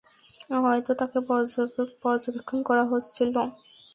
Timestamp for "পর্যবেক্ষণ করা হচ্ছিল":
2.03-3.27